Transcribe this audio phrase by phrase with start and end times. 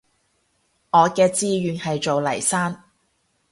[0.89, 2.75] 我嘅志願係做黎生